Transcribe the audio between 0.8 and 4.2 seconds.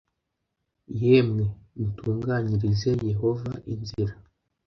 yemwe mutunganyirize yehova inzira.